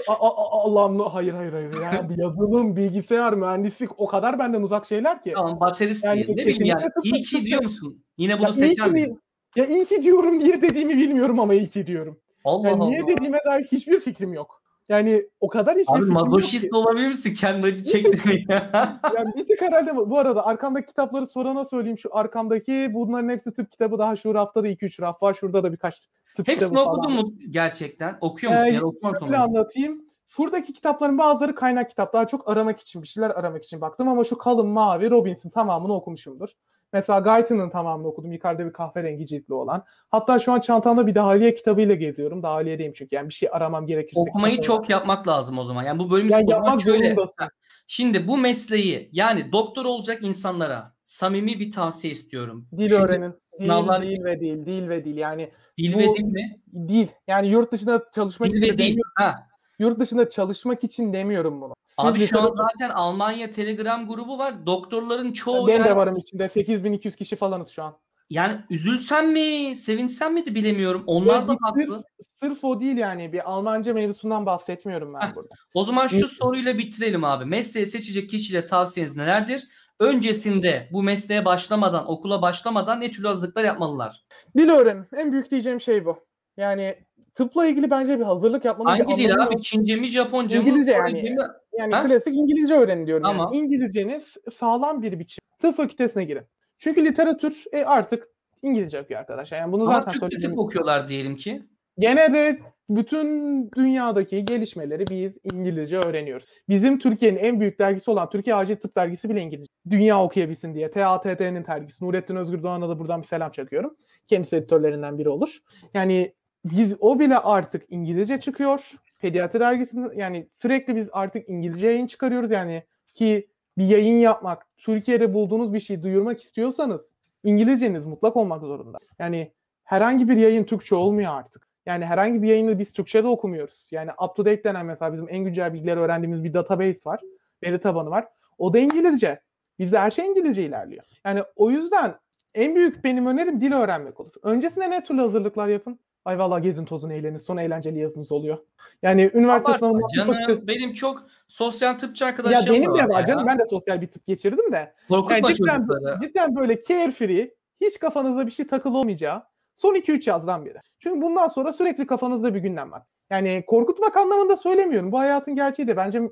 [0.08, 1.08] Allah'ım no.
[1.08, 1.74] Hayır hayır hayır.
[1.82, 5.32] Ya, bir yazılım, bilgisayar, mühendislik o kadar benden uzak şeyler ki.
[5.36, 6.36] Tamam baterist Yani diyelim.
[6.36, 6.84] Ne bileyim yani.
[7.04, 8.04] İyi ki diyor musun?
[8.18, 9.20] Yine bunu Ya iyi, seçer ki, misin?
[9.56, 12.20] ya iyi ki diyorum diye dediğimi bilmiyorum ama iyi ki diyorum.
[12.44, 12.90] Allah Yani Allah.
[12.90, 14.59] niye dediğime dair hiçbir fikrim yok.
[14.90, 17.32] Yani o kadar hiçbir Abi mazoşist olabilir misin?
[17.32, 18.46] Kendi acı çektirmeyi.
[19.16, 21.98] Yani bir tık herhalde bu arada arkamdaki kitapları sorana söyleyeyim.
[21.98, 23.98] Şu arkamdaki bunların hepsi tıp kitabı.
[23.98, 25.34] Daha şu rafta da 2-3 raf var.
[25.34, 28.18] Şurada da birkaç tıp Hepsini kitabı falan okudun mu gerçekten?
[28.20, 29.42] Okuyor musun Ee, ya da okumaz şöyle mısın?
[29.42, 30.04] anlatayım.
[30.28, 32.12] Şuradaki kitapların bazıları kaynak kitap.
[32.12, 35.94] Daha çok aramak için, bir şeyler aramak için baktım ama şu kalın mavi Robinson tamamını
[35.94, 36.48] okumuşumdur.
[36.92, 38.32] Mesela Guyton'ın tamamını okudum.
[38.32, 39.84] Yukarıda bir kahverengi ciltli olan.
[40.08, 42.42] Hatta şu an çantamda bir Dahiliye kitabıyla geziyorum.
[42.42, 43.16] Dahiliye'deyim çünkü.
[43.16, 44.20] Yani bir şey aramam gerekirse.
[44.20, 45.82] Okumayı çok yapmak lazım o zaman.
[45.82, 47.14] Yani bu bölümü Yani yapmak şöyle.
[47.14, 47.48] zorundasın.
[47.86, 52.68] Şimdi bu mesleği yani doktor olacak insanlara samimi bir tavsiye istiyorum.
[52.76, 53.32] Dil Şimdi öğrenin.
[53.60, 54.66] Dil, sınavlar- değil ve değil.
[54.66, 55.16] Dil ve dil.
[55.16, 56.60] Yani Dil bu- ve dil mi?
[56.88, 57.08] dil.
[57.28, 58.98] Yani yurt dışında çalışmak Dil için ve de dil.
[59.14, 59.34] Ha.
[59.78, 61.74] Yurt dışında çalışmak için demiyorum bunu.
[61.96, 64.66] Abi şu an zaten Almanya Telegram grubu var.
[64.66, 66.48] Doktorların çoğu ben yani, de varım içinde.
[66.48, 67.96] 8200 kişi falanız şu an.
[68.30, 71.02] yani üzülsem mi, sevinsem mi de bilemiyorum.
[71.06, 72.04] Onlar da haklı.
[72.40, 73.32] Sırf o değil yani.
[73.32, 75.34] Bir Almanca mevzusundan bahsetmiyorum ben Heh.
[75.34, 75.54] burada.
[75.74, 77.44] O zaman şu soruyla bitirelim abi.
[77.44, 79.68] Mesleği seçecek kişiyle tavsiyeniz nelerdir?
[79.98, 84.24] Öncesinde bu mesleğe başlamadan, okula başlamadan ne türlü hazırlıklar yapmalılar?
[84.56, 85.06] Dil öğrenin.
[85.16, 86.26] En büyük diyeceğim şey bu.
[86.56, 87.04] Yani
[87.40, 89.40] tıpla ilgili bence bir hazırlık yapmanın bir Hangi dil abi?
[89.54, 89.62] yok.
[89.62, 90.68] Çince mi, Japonca mı?
[90.68, 91.22] İngilizce yani.
[91.22, 91.36] mi?
[91.78, 92.06] Yani Ha?
[92.06, 93.22] klasik İngilizce öğrenin diyorum.
[93.22, 93.52] Tamam.
[93.54, 93.64] Yani.
[93.64, 94.22] İngilizceniz
[94.58, 95.42] sağlam bir biçim.
[95.58, 96.42] Tıp fakültesine girin.
[96.78, 98.26] Çünkü literatür e, artık
[98.62, 99.58] İngilizce okuyor arkadaşlar.
[99.58, 100.50] Yani bunu Ama zaten Türkçe söyledim.
[100.50, 101.62] tıp okuyorlar diyelim ki.
[101.98, 106.46] Gene de bütün dünyadaki gelişmeleri biz İngilizce öğreniyoruz.
[106.68, 109.72] Bizim Türkiye'nin en büyük dergisi olan Türkiye Acil Tıp Dergisi bile İngilizce.
[109.90, 110.90] Dünya okuyabilsin diye.
[110.90, 112.04] TATT'nin dergisi.
[112.04, 113.96] Nurettin Özgür Doğan'a da buradan bir selam çakıyorum.
[114.26, 115.58] Kendisi editörlerinden biri olur.
[115.94, 118.92] Yani biz o bile artık İngilizce çıkıyor.
[119.18, 122.82] Pediatri dergisinde yani sürekli biz artık İngilizce yayın çıkarıyoruz yani
[123.14, 128.98] ki bir yayın yapmak, Türkiye'de bulduğunuz bir şeyi duyurmak istiyorsanız İngilizceniz mutlak olmak zorunda.
[129.18, 129.52] Yani
[129.84, 131.68] herhangi bir yayın Türkçe olmuyor artık.
[131.86, 133.88] Yani herhangi bir yayını biz Türkçe'de okumuyoruz.
[133.90, 137.20] Yani up to date denen mesela bizim en güncel bilgileri öğrendiğimiz bir database var.
[137.62, 138.28] Veri tabanı var.
[138.58, 139.40] O da İngilizce.
[139.78, 141.04] Bizde her şey İngilizce ilerliyor.
[141.24, 142.14] Yani o yüzden
[142.54, 144.32] en büyük benim önerim dil öğrenmek olur.
[144.42, 145.98] Öncesinde ne türlü hazırlıklar yapın?
[146.24, 147.36] Ay vallahi gezin tozun eğlenin.
[147.36, 148.58] Sonra eğlenceli yazınız oluyor.
[149.02, 150.32] Yani üniversite Abartma sınavında tıp canım.
[150.32, 150.68] fakültesi...
[150.68, 153.26] Benim çok sosyal tıpçı Ya arkadaşlarım benim de var var ya.
[153.26, 153.46] canım.
[153.46, 154.94] Ben de sosyal bir tıp geçirdim de.
[155.08, 156.16] Korkutma Yani cidden, çocukları.
[156.20, 159.42] cidden böyle carefree, hiç kafanızda bir şey takılı olmayacağı
[159.74, 160.78] son 2-3 yazdan biri.
[160.98, 163.02] Çünkü bundan sonra sürekli kafanızda bir gündem var.
[163.30, 165.12] Yani korkutmak anlamında söylemiyorum.
[165.12, 166.22] Bu hayatın gerçeği de bence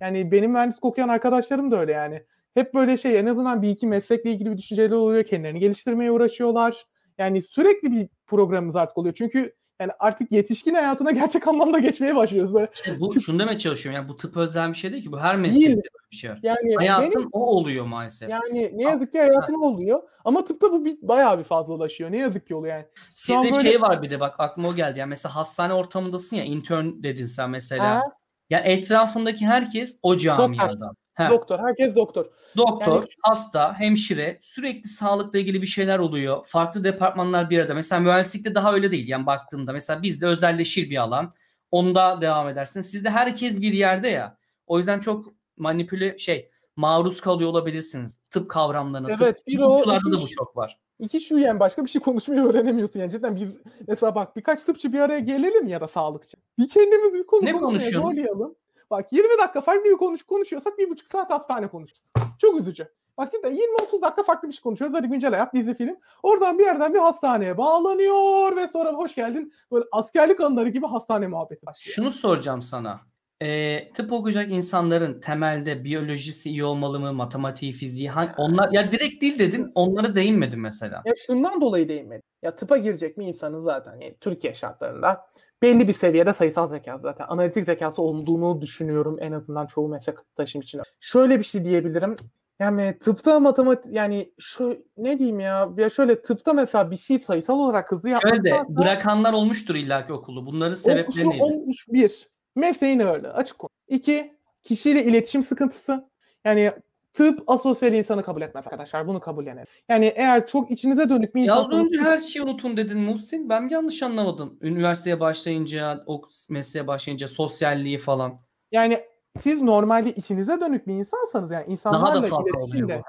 [0.00, 2.22] yani benim mühendislik okuyan arkadaşlarım da öyle yani.
[2.54, 5.24] Hep böyle şey en azından bir iki meslekle ilgili bir düşünceleri oluyor.
[5.24, 6.86] Kendilerini geliştirmeye uğraşıyorlar.
[7.18, 9.14] Yani sürekli bir programımız artık oluyor.
[9.14, 12.54] Çünkü yani artık yetişkin hayatına gerçek anlamda geçmeye başlıyoruz.
[12.54, 14.00] Böyle İşte bu şunu demeye çalışıyorum.
[14.00, 15.12] Yani bu tıp özel bir şey değil ki.
[15.12, 15.82] Bu her meslekte Değil.
[16.12, 16.40] bir şey var.
[16.42, 18.30] yani Hayatın benim o oluyor maalesef.
[18.30, 20.02] yani ne yazık ki hayatın oluyor.
[20.24, 22.12] Ama tıpta bu bir, bayağı bir fazlalaşıyor.
[22.12, 22.86] Ne yazık ki oluyor yani.
[23.14, 24.98] Sizde böyle- şey var bir de bak aklıma o geldi.
[24.98, 27.94] Yani mesela hastane ortamındasın ya intern dedin sen mesela.
[27.94, 28.02] Ha?
[28.50, 30.94] Ya etrafındaki herkes o camiadan.
[31.30, 31.58] Doktor.
[31.58, 32.26] Herkes doktor.
[32.56, 36.46] Doktor, Yani- hasta, hemşire sürekli sağlıkla ilgili bir şeyler oluyor.
[36.46, 37.74] Farklı departmanlar bir arada.
[37.74, 39.08] Mesela mühendislikte daha öyle değil.
[39.08, 41.34] Yani baktığımda mesela bizde özelleşir bir alan.
[41.70, 42.80] Onda devam edersin.
[42.80, 44.36] Sizde herkes bir yerde ya.
[44.66, 45.26] O yüzden çok
[45.56, 48.18] manipüle şey maruz kalıyor olabilirsiniz.
[48.30, 49.08] Tıp kavramlarına.
[49.08, 50.78] Evet, tıp, bir o, da bu çok var.
[50.98, 53.56] İki şu yani başka bir şey konuşmayı öğrenemiyorsun yani cidden biz
[53.88, 56.36] mesela bak birkaç tıpçı bir araya gelelim ya da sağlıkçı.
[56.58, 58.04] Bir kendimiz bir konu Ne konuşuyorsunuz?
[58.04, 58.54] zorlayalım.
[58.90, 62.12] Bak 20 dakika farklı bir konuş konuşuyorsak bir buçuk saat hastane konuşuruz.
[62.40, 62.88] Çok üzücü.
[63.18, 64.96] Bak cidden 20-30 dakika farklı bir şey konuşuyoruz.
[64.96, 65.96] Hadi güncel hayat, dizi, film.
[66.22, 69.52] Oradan bir yerden bir hastaneye bağlanıyor ve sonra hoş geldin.
[69.72, 71.94] Böyle askerlik anıları gibi hastane muhabbeti başlıyor.
[71.94, 73.00] Şunu soracağım sana.
[73.42, 77.12] Ee, tıp okuyacak insanların temelde biyolojisi iyi olmalı mı?
[77.12, 79.72] Matematiği, fiziği hangi, onlar ya direkt değil dedin.
[79.74, 81.02] Onlara değinmedin mesela.
[81.04, 82.22] Ya şundan dolayı değinmedim.
[82.42, 85.26] Ya tıpa girecek mi insanın zaten yani Türkiye şartlarında
[85.62, 90.80] belli bir seviyede sayısal zeka zaten analitik zekası olduğunu düşünüyorum en azından çoğu meslektaşım için.
[91.00, 92.16] Şöyle bir şey diyebilirim.
[92.60, 97.58] Yani tıpta matematik yani şu ne diyeyim ya ya şöyle tıpta mesela bir şey sayısal
[97.58, 100.46] olarak hızlı yapmak Şöyle de bırakanlar olmuştur illaki okulu.
[100.46, 101.42] Bunların sebepleri neydi?
[101.42, 102.28] olmuş bir.
[102.56, 103.70] Mesleğin öyle açık konu.
[103.88, 106.08] İki, kişiyle iletişim sıkıntısı.
[106.44, 106.72] Yani
[107.12, 109.06] tıp asosyal insanı kabul etmez arkadaşlar.
[109.06, 109.66] Bunu kabullenelim.
[109.88, 113.48] Yani eğer çok içinize dönük bir Ya az insansanız önce her şeyi unutun dedin Muhsin.
[113.48, 114.58] Ben mi yanlış anlamadım?
[114.60, 118.40] Üniversiteye başlayınca, o mesleğe başlayınca sosyalliği falan.
[118.72, 119.04] yani
[119.40, 123.02] siz normalde içinize dönük bir insansanız yani insanlarla iletişimde,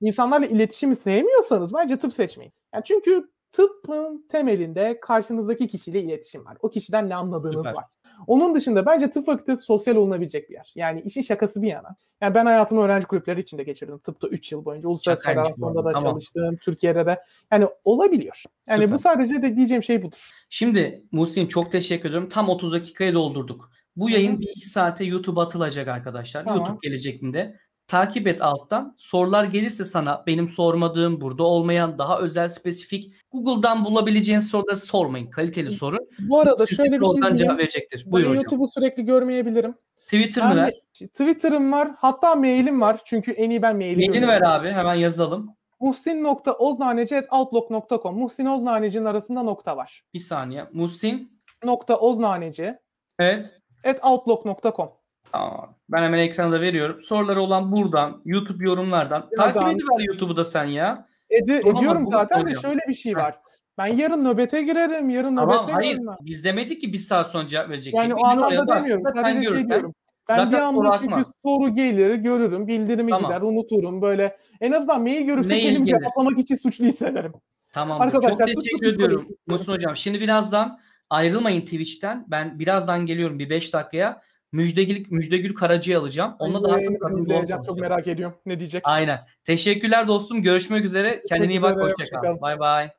[0.00, 2.52] insanlarla iletişimi sevmiyorsanız bence tıp seçmeyin.
[2.74, 6.56] Yani çünkü tıbbın temelinde karşınızdaki kişiyle iletişim var.
[6.60, 7.74] O kişiden ne anladığınız Süper.
[7.74, 7.84] var.
[8.26, 10.72] Onun dışında bence tıp fakültesi sosyal olunabilecek bir yer.
[10.74, 11.96] Yani işin şakası bir yana.
[12.20, 13.98] Yani ben hayatımı öğrenci kulüpleri içinde geçirdim.
[13.98, 14.88] Tıpta 3 yıl boyunca.
[14.88, 16.02] Uluslararası Şakaymış da tamam.
[16.02, 16.56] çalıştım.
[16.56, 17.20] Türkiye'de de.
[17.52, 18.42] Yani olabiliyor.
[18.66, 18.92] Yani Süper.
[18.92, 20.30] bu sadece de diyeceğim şey budur.
[20.50, 22.28] Şimdi Muhsin çok teşekkür ediyorum.
[22.28, 23.72] Tam 30 dakikayı doldurduk.
[23.96, 24.40] Bu yayın hı.
[24.40, 26.44] bir iki saate YouTube'a atılacak arkadaşlar.
[26.44, 26.58] Tamam.
[26.58, 27.56] YouTube gelecekinde.
[27.92, 28.94] Takip et alttan.
[28.96, 35.30] Sorular gelirse sana benim sormadığım, burada olmayan, daha özel, spesifik Google'dan bulabileceğin soruları sormayın.
[35.30, 35.96] Kaliteli soru.
[36.18, 37.36] Bu arada Siz şöyle bir şey diyeyim.
[37.36, 38.04] cevap verecektir.
[38.06, 38.34] Buyur hocam.
[38.34, 39.74] YouTube'u sürekli görmeyebilirim.
[40.04, 40.72] Twitter'ını ver.
[40.92, 41.90] Twitter'ım var.
[41.96, 43.00] Hatta mailim var.
[43.04, 44.72] Çünkü en iyi ben maili Mailini ver abi.
[44.72, 45.56] Hemen yazalım.
[45.80, 50.02] Muhsin.oznaneci.outlook.com Muhsin Oznaneci'nin arasında nokta var.
[50.14, 50.66] Bir saniye.
[50.72, 51.42] Muhsin.
[51.64, 52.74] Nokta Oznaneci
[53.18, 53.54] Evet.
[53.84, 54.90] at outlook.com
[55.32, 55.74] Tamam.
[55.92, 57.00] Ben hemen ekrana da veriyorum.
[57.02, 59.28] Soruları olan buradan, YouTube yorumlardan.
[59.32, 61.06] Birazdan- Takip ediver YouTube'u da sen ya.
[61.46, 63.38] Soramadım, ediyorum zaten de şöyle bir şey var.
[63.78, 65.10] Ben yarın nöbete girerim.
[65.10, 65.88] Yarın Tamam nöbete hayır.
[65.90, 66.06] girerim.
[66.06, 66.16] ben.
[66.26, 67.94] Biz demedik ki bir saat sonra cevap verecek.
[67.94, 68.76] Yani o anlamda bak.
[68.78, 69.02] demiyorum.
[69.14, 69.94] Sen Sadece şey görürsen- diyorum.
[70.28, 71.32] Ben zaten bir soru anda çünkü akmaz.
[71.44, 73.30] soru gelir, görürüm, bildirimi Tamam.
[73.30, 74.02] gider, unuturum.
[74.02, 75.84] Böyle en azından mail görürsem Mail gelir.
[75.86, 77.32] cevaplamak için suçlu hissederim.
[77.72, 78.04] Tamamdır.
[78.06, 79.26] Arkadaşlar, Çok teşekkür ediyorum.
[79.46, 79.96] Muhsin Hocam.
[79.96, 80.78] Şimdi birazdan
[81.10, 82.24] ayrılmayın Twitch'ten.
[82.28, 84.20] Ben birazdan geliyorum bir 5 dakikaya.
[84.52, 86.34] Müjdegül, Müjdegül Karacı'yı alacağım.
[86.38, 88.36] Onunla daha çok izleyeceğim, Çok merak ediyorum.
[88.46, 88.82] Ne diyecek?
[88.84, 89.20] Aynen.
[89.44, 90.42] Teşekkürler dostum.
[90.42, 91.22] Görüşmek üzere.
[91.28, 91.72] Kendine iyi bak.
[91.72, 92.22] üzere, Hoşça hoşça kal.
[92.22, 92.40] kal.
[92.40, 92.90] Bay bay.